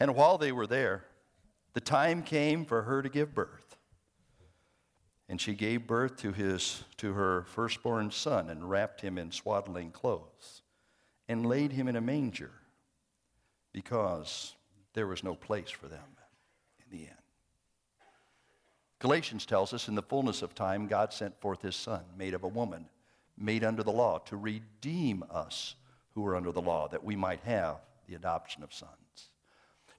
[0.00, 1.04] And while they were there,
[1.74, 3.76] the time came for her to give birth.
[5.28, 9.90] And she gave birth to, his, to her firstborn son and wrapped him in swaddling
[9.90, 10.62] clothes
[11.28, 12.50] and laid him in a manger
[13.72, 14.54] because
[14.94, 16.16] there was no place for them
[16.80, 17.14] in the end.
[19.00, 22.42] Galatians tells us in the fullness of time, God sent forth his son, made of
[22.42, 22.86] a woman,
[23.36, 25.76] made under the law, to redeem us
[26.14, 27.76] who were under the law, that we might have
[28.08, 29.30] the adoption of sons.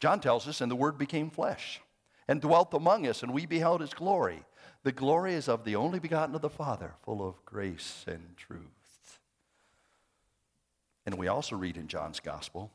[0.00, 1.80] John tells us, and the Word became flesh
[2.28, 4.42] and dwelt among us, and we beheld his glory.
[4.82, 9.20] The glory is of the only begotten of the Father, full of grace and truth.
[11.04, 12.72] And we also read in John's Gospel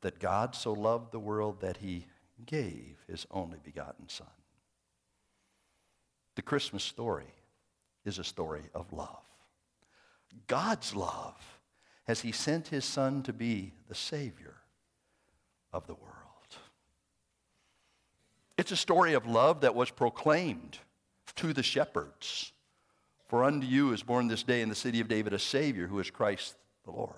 [0.00, 2.06] that God so loved the world that he
[2.46, 4.26] gave his only begotten Son.
[6.34, 7.34] The Christmas story
[8.04, 9.22] is a story of love.
[10.46, 11.60] God's love
[12.06, 14.54] as he sent his Son to be the Savior
[15.72, 16.17] of the world.
[18.58, 20.78] It's a story of love that was proclaimed
[21.36, 22.52] to the shepherds.
[23.28, 26.00] For unto you is born this day in the city of David a Savior who
[26.00, 27.14] is Christ the Lord.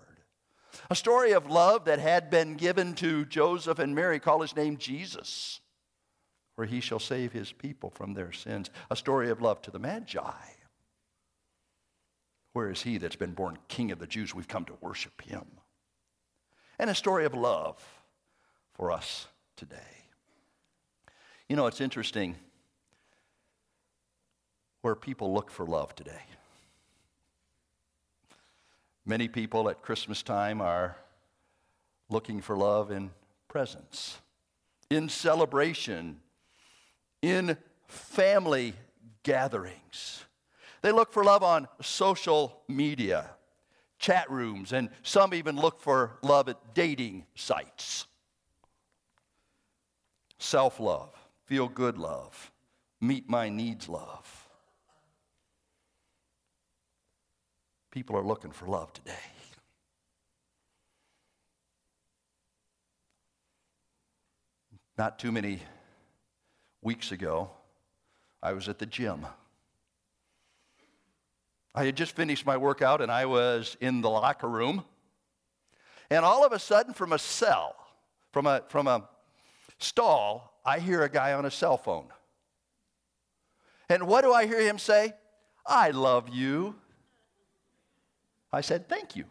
[0.91, 4.77] A story of love that had been given to Joseph and Mary, call his name
[4.77, 5.60] Jesus,
[6.55, 8.69] for he shall save his people from their sins.
[8.91, 10.30] A story of love to the Magi.
[12.52, 14.34] Where is he that's been born King of the Jews?
[14.34, 15.47] We've come to worship him.
[16.78, 17.82] And a story of love
[18.75, 20.00] for us today.
[21.51, 22.37] You know, it's interesting
[24.83, 26.23] where people look for love today.
[29.05, 30.97] Many people at Christmas time are
[32.09, 33.10] looking for love in
[33.49, 34.21] presents,
[34.91, 36.21] in celebration,
[37.21, 37.56] in
[37.89, 38.75] family
[39.25, 40.25] gatherings.
[40.83, 43.28] They look for love on social media,
[43.99, 48.06] chat rooms, and some even look for love at dating sites.
[50.39, 51.19] Self love
[51.50, 52.53] feel good love,
[53.00, 54.49] meet my needs love.
[57.91, 59.19] People are looking for love today.
[64.97, 65.60] Not too many
[66.83, 67.50] weeks ago,
[68.41, 69.27] I was at the gym.
[71.75, 74.84] I had just finished my workout and I was in the locker room.
[76.10, 77.75] And all of a sudden, from a cell,
[78.31, 79.09] from a, from a
[79.81, 82.06] stall, I hear a guy on a cell phone.
[83.88, 85.15] And what do I hear him say?
[85.66, 86.76] I love you.
[88.53, 89.25] I said, Thank you.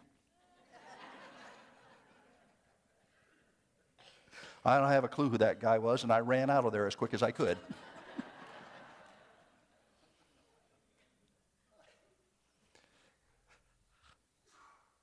[4.64, 6.86] I don't have a clue who that guy was, and I ran out of there
[6.86, 7.56] as quick as I could.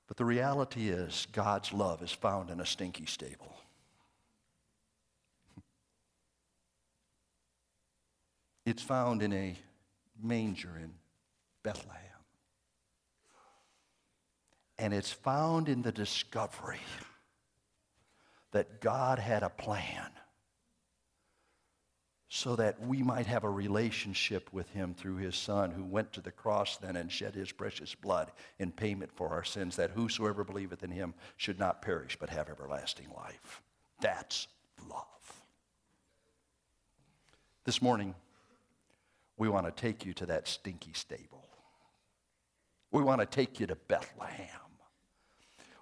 [0.07, 3.55] but the reality is, God's love is found in a stinky stable.
[8.67, 9.55] It's found in a
[10.22, 10.91] manger in
[11.63, 12.01] Bethlehem.
[14.78, 16.81] And it's found in the discovery
[18.51, 20.11] that God had a plan
[22.27, 26.19] so that we might have a relationship with him through his son who went to
[26.19, 30.44] the cross then and shed his precious blood in payment for our sins that whosoever
[30.44, 33.61] believeth in him should not perish but have everlasting life
[34.01, 34.50] that's
[34.89, 35.41] love
[37.63, 38.13] this morning
[39.37, 41.47] we want to take you to that stinky stable.
[42.91, 44.49] We want to take you to Bethlehem.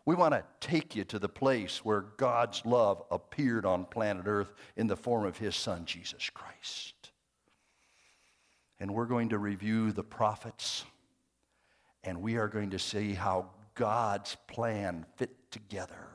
[0.06, 4.54] We want to take you to the place where God's love appeared on planet Earth
[4.76, 6.94] in the form of his son, Jesus Christ.
[8.80, 10.84] And we're going to review the prophets,
[12.04, 16.10] and we are going to see how God's plan fit together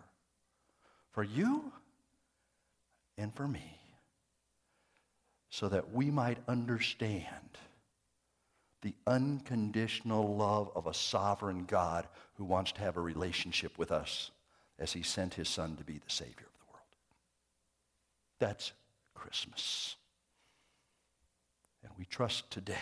[1.10, 1.72] for you
[3.16, 3.79] and for me
[5.50, 7.58] so that we might understand
[8.82, 14.30] the unconditional love of a sovereign God who wants to have a relationship with us
[14.78, 16.86] as he sent his son to be the Savior of the world.
[18.38, 18.72] That's
[19.14, 19.96] Christmas.
[21.82, 22.76] And we trust today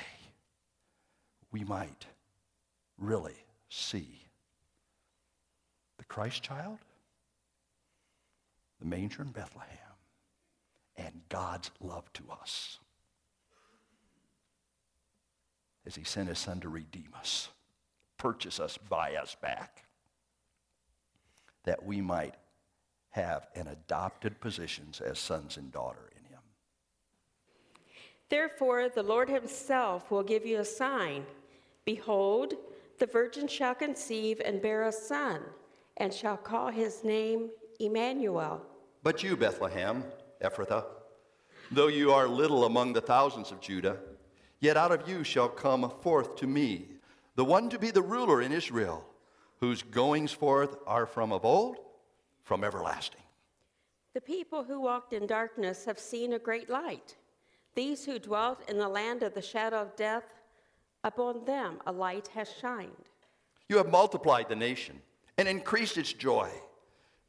[1.51, 2.07] we might
[2.99, 3.37] really
[3.69, 4.21] see
[5.97, 6.79] the Christ child,
[8.81, 9.88] the manger in Bethlehem,
[10.99, 12.79] and God's love to us
[15.87, 17.49] as he sent his son to redeem us,
[18.19, 19.85] purchase us, buy us back,
[21.65, 22.35] that we might
[23.11, 26.41] have an adopted positions as sons and daughter in him.
[28.29, 31.25] Therefore, the Lord himself will give you a sign.
[31.87, 32.53] Behold,
[32.99, 35.41] the virgin shall conceive and bear a son,
[35.97, 37.49] and shall call his name
[37.81, 38.61] Emmanuel.
[39.03, 40.05] But you, Bethlehem,
[40.43, 40.85] Ephrathah,
[41.71, 43.99] though you are little among the thousands of Judah,
[44.61, 46.87] yet out of you shall come forth to me
[47.37, 49.05] the one to be the ruler in Israel,
[49.61, 51.77] whose goings forth are from of old,
[52.43, 53.21] from everlasting.
[54.15, 57.17] The people who walked in darkness have seen a great light.
[57.75, 60.25] These who dwelt in the land of the shadow of death,
[61.05, 62.91] upon them a light has shined.
[63.69, 65.01] You have multiplied the nation
[65.37, 66.51] and increased its joy.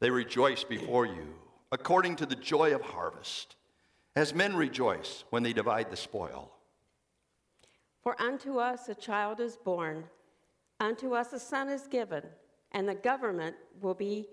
[0.00, 1.34] They rejoice before you,
[1.72, 3.56] according to the joy of harvest,
[4.16, 6.50] as men rejoice when they divide the spoil.
[8.02, 10.04] For unto us a child is born,
[10.80, 12.24] unto us a son is given,
[12.72, 14.26] and the government will be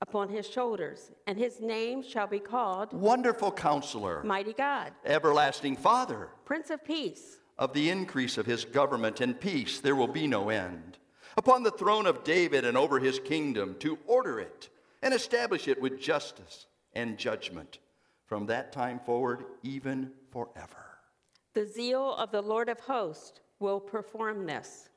[0.00, 6.28] upon his shoulders, and his name shall be called Wonderful counselor, Mighty God, everlasting Father.
[6.44, 7.38] Prince of Peace.
[7.58, 10.98] Of the increase of his government and peace there will be no end.
[11.36, 14.68] Upon the throne of David and over his kingdom, to order it
[15.04, 17.78] and establish it with justice and judgment
[18.26, 20.98] from that time forward, even forever.
[21.52, 24.88] The zeal of the Lord of hosts will perform this.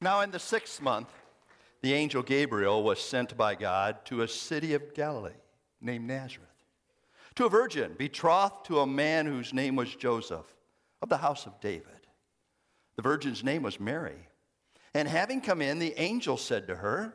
[0.00, 1.12] Now, in the sixth month,
[1.82, 5.32] the angel Gabriel was sent by God to a city of Galilee
[5.80, 6.48] named Nazareth,
[7.34, 10.46] to a virgin betrothed to a man whose name was Joseph
[11.02, 12.06] of the house of David.
[12.94, 14.28] The virgin's name was Mary.
[14.94, 17.14] And having come in, the angel said to her,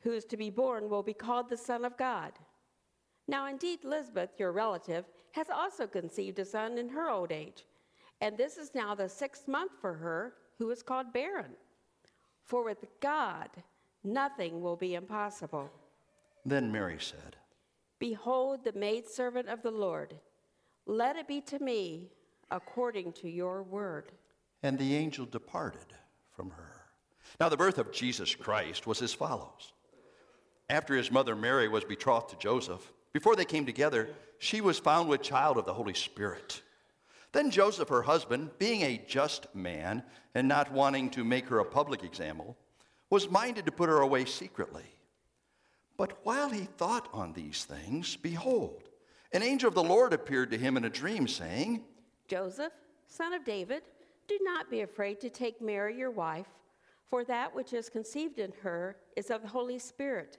[0.00, 2.32] who is to be born will be called the Son of God.
[3.28, 7.64] Now, indeed, Elizabeth, your relative, has also conceived a son in her old age,
[8.20, 11.52] and this is now the sixth month for her who is called barren.
[12.44, 13.48] For with God,
[14.02, 15.70] nothing will be impossible.
[16.44, 17.36] Then Mary said,
[17.98, 20.16] Behold, the maidservant of the Lord.
[20.86, 22.10] Let it be to me
[22.50, 24.12] according to your word.
[24.62, 25.94] And the angel departed
[26.34, 26.86] from her.
[27.38, 29.72] Now, the birth of Jesus Christ was as follows.
[30.70, 34.08] After his mother Mary was betrothed to Joseph, before they came together,
[34.38, 36.62] she was found with child of the Holy Spirit.
[37.32, 41.64] Then Joseph, her husband, being a just man and not wanting to make her a
[41.64, 42.56] public example,
[43.10, 44.84] was minded to put her away secretly.
[45.96, 48.84] But while he thought on these things, behold,
[49.32, 51.82] an angel of the Lord appeared to him in a dream, saying,
[52.28, 52.72] Joseph,
[53.08, 53.82] son of David,
[54.28, 56.46] do not be afraid to take Mary your wife,
[57.08, 60.38] for that which is conceived in her is of the Holy Spirit,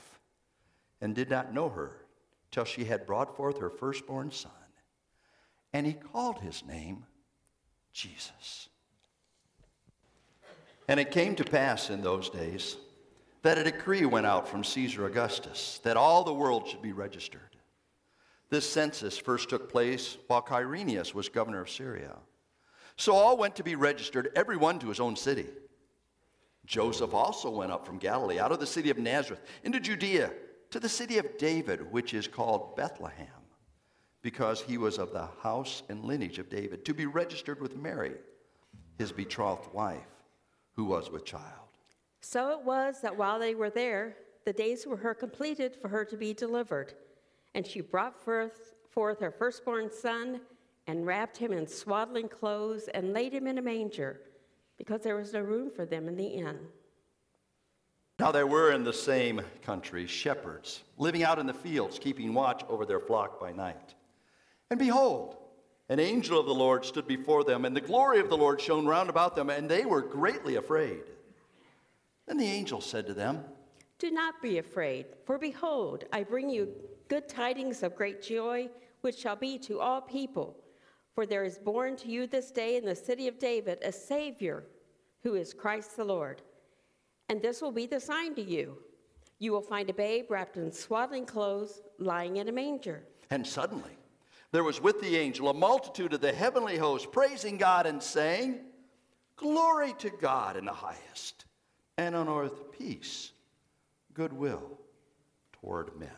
[1.01, 2.05] and did not know her
[2.51, 4.51] till she had brought forth her firstborn son.
[5.73, 7.05] And he called his name
[7.93, 8.69] Jesus.
[10.87, 12.77] And it came to pass in those days
[13.43, 17.41] that a decree went out from Caesar Augustus that all the world should be registered.
[18.49, 22.17] This census first took place while Quirinius was governor of Syria.
[22.97, 25.47] So all went to be registered, every one to his own city.
[26.65, 30.31] Joseph also went up from Galilee, out of the city of Nazareth, into Judea,
[30.71, 33.27] to the city of David, which is called Bethlehem,
[34.21, 38.13] because he was of the house and lineage of David, to be registered with Mary,
[38.97, 39.99] his betrothed wife,
[40.73, 41.43] who was with child.
[42.21, 46.05] So it was that while they were there, the days were her completed for her
[46.05, 46.93] to be delivered.
[47.53, 50.41] And she brought forth, forth her firstborn son
[50.87, 54.21] and wrapped him in swaddling clothes and laid him in a manger
[54.77, 56.59] because there was no room for them in the inn.
[58.21, 62.63] Now there were in the same country shepherds living out in the fields, keeping watch
[62.69, 63.95] over their flock by night.
[64.69, 65.37] And behold,
[65.89, 68.85] an angel of the Lord stood before them, and the glory of the Lord shone
[68.85, 71.01] round about them, and they were greatly afraid.
[72.27, 73.43] Then the angel said to them,
[73.97, 76.69] Do not be afraid, for behold, I bring you
[77.07, 78.69] good tidings of great joy,
[79.01, 80.57] which shall be to all people.
[81.15, 84.65] For there is born to you this day in the city of David a Savior,
[85.23, 86.43] who is Christ the Lord.
[87.31, 88.77] And this will be the sign to you.
[89.39, 93.03] You will find a babe wrapped in swaddling clothes, lying in a manger.
[93.29, 93.97] And suddenly
[94.51, 98.59] there was with the angel a multitude of the heavenly host, praising God and saying,
[99.37, 101.45] Glory to God in the highest,
[101.97, 103.31] and on earth peace,
[104.13, 104.77] goodwill
[105.53, 106.09] toward men.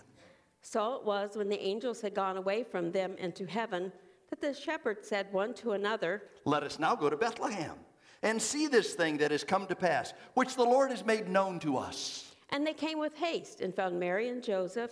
[0.63, 3.91] So it was when the angels had gone away from them into heaven
[4.31, 7.75] that the shepherds said one to another, Let us now go to Bethlehem
[8.23, 11.59] and see this thing that has come to pass, which the Lord has made known
[11.59, 12.33] to us.
[12.49, 14.91] And they came with haste and found Mary and Joseph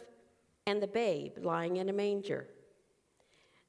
[0.68, 2.48] and the babe lying in a manger.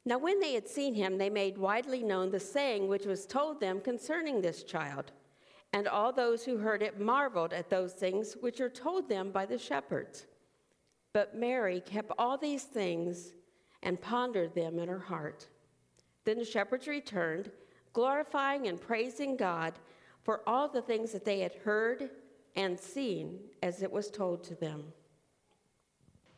[0.04, 3.60] Now, when they had seen him, they made widely known the saying which was told
[3.60, 5.12] them concerning this child.
[5.72, 9.46] And all those who heard it marveled at those things which were told them by
[9.46, 10.26] the shepherds.
[11.12, 13.32] But Mary kept all these things
[13.82, 15.48] and pondered them in her heart.
[16.24, 17.50] Then the shepherds returned,
[17.92, 19.74] glorifying and praising God
[20.22, 22.10] for all the things that they had heard
[22.54, 24.84] and seen as it was told to them.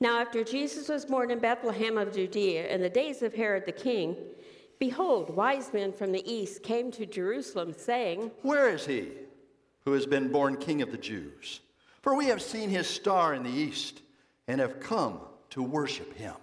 [0.00, 3.72] Now, after Jesus was born in Bethlehem of Judea in the days of Herod the
[3.72, 4.16] king,
[4.78, 9.12] behold, wise men from the east came to Jerusalem, saying, Where is he
[9.84, 11.60] who has been born King of the Jews?
[12.02, 14.02] For we have seen his star in the east
[14.46, 15.20] and have come
[15.50, 16.34] to worship him.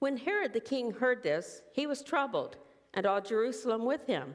[0.00, 2.56] When Herod the king heard this, he was troubled,
[2.92, 4.34] and all Jerusalem with him.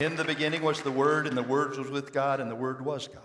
[0.00, 2.84] In the beginning was the Word, and the Word was with God, and the Word
[2.84, 3.22] was God.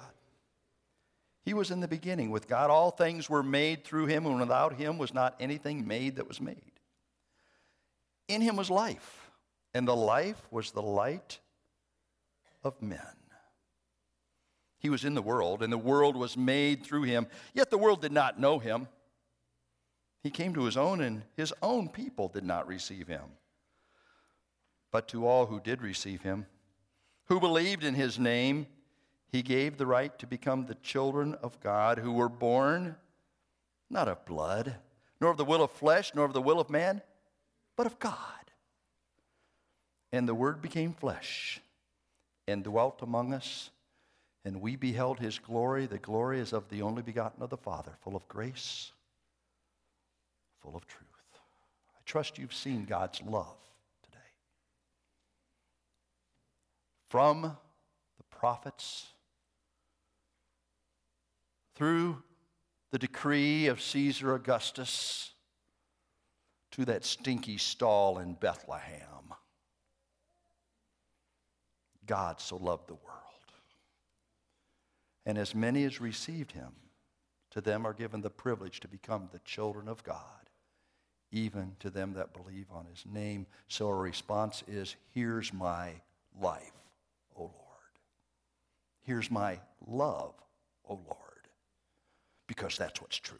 [1.45, 2.71] He was in the beginning with God.
[2.71, 6.41] All things were made through him, and without him was not anything made that was
[6.41, 6.71] made.
[8.27, 9.29] In him was life,
[9.75, 11.39] and the life was the light
[12.63, 12.99] of men.
[14.79, 18.01] He was in the world, and the world was made through him, yet the world
[18.01, 18.87] did not know him.
[20.23, 23.25] He came to his own, and his own people did not receive him.
[24.91, 26.47] But to all who did receive him,
[27.25, 28.67] who believed in his name,
[29.31, 32.95] he gave the right to become the children of God who were born
[33.89, 34.75] not of blood,
[35.21, 37.01] nor of the will of flesh, nor of the will of man,
[37.77, 38.17] but of God.
[40.11, 41.61] And the Word became flesh
[42.47, 43.69] and dwelt among us,
[44.43, 45.85] and we beheld his glory.
[45.85, 48.91] The glory is of the only begotten of the Father, full of grace,
[50.61, 51.07] full of truth.
[51.95, 53.57] I trust you've seen God's love
[54.03, 54.17] today.
[57.13, 59.05] From the prophets,
[61.75, 62.23] through
[62.89, 65.29] the decree of Caesar Augustus
[66.71, 69.35] to that stinky stall in Bethlehem.
[72.07, 73.51] God so loved the world.
[75.27, 76.71] And as many as received him,
[77.51, 80.49] to them are given the privilege to become the children of God,
[81.31, 83.45] even to them that believe on his name.
[83.67, 85.91] So our response is, here's my
[86.41, 86.71] life.
[89.03, 90.33] Here's my love,
[90.87, 91.47] O Lord,
[92.47, 93.37] because that's what's true.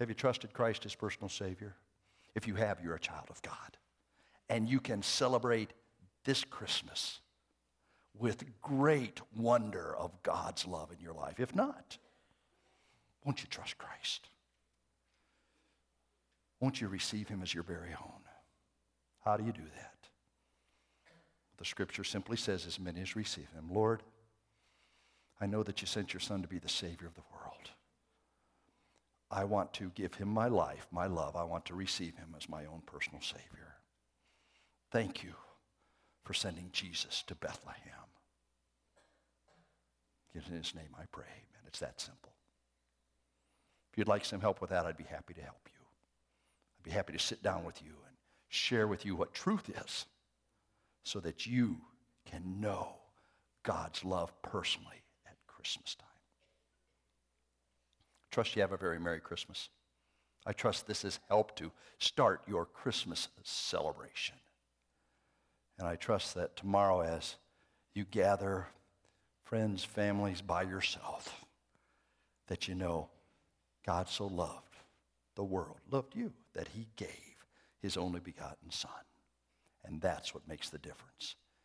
[0.00, 1.74] Have you trusted Christ as personal Savior?
[2.34, 3.76] If you have, you're a child of God.
[4.48, 5.72] And you can celebrate
[6.24, 7.20] this Christmas
[8.18, 11.40] with great wonder of God's love in your life.
[11.40, 11.98] If not,
[13.24, 14.28] won't you trust Christ?
[16.60, 18.20] Won't you receive him as your very own?
[19.24, 19.93] How do you do that?
[21.58, 23.68] The scripture simply says, as many as receive him.
[23.70, 24.02] Lord,
[25.40, 27.70] I know that you sent your son to be the Savior of the world.
[29.30, 31.36] I want to give him my life, my love.
[31.36, 33.74] I want to receive him as my own personal Savior.
[34.90, 35.34] Thank you
[36.22, 37.80] for sending Jesus to Bethlehem.
[40.34, 41.62] In his name I pray, amen.
[41.66, 42.32] It's that simple.
[43.92, 45.86] If you'd like some help with that, I'd be happy to help you.
[46.78, 48.16] I'd be happy to sit down with you and
[48.48, 50.06] share with you what truth is
[51.04, 51.76] so that you
[52.24, 52.96] can know
[53.62, 56.08] God's love personally at Christmas time.
[58.30, 59.68] Trust you have a very Merry Christmas.
[60.46, 64.36] I trust this has helped to start your Christmas celebration.
[65.78, 67.36] And I trust that tomorrow, as
[67.94, 68.68] you gather
[69.44, 71.44] friends, families by yourself,
[72.48, 73.08] that you know
[73.86, 74.76] God so loved
[75.34, 77.08] the world, loved you, that he gave
[77.80, 78.90] his only begotten Son.
[79.84, 81.36] And that's what makes the difference.